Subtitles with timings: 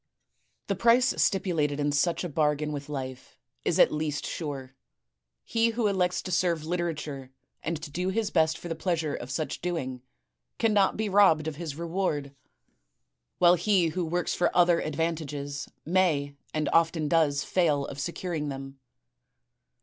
[0.65, 4.73] The price stipulated in such a bargain with life is at least sure.
[5.43, 7.29] He who elects to serve literature
[7.61, 10.01] and to do his best for the pleasure of such doing,
[10.57, 12.33] cannot be robbed of his reward;
[13.37, 18.79] while he who works for other advantages may and often does fail of securing them.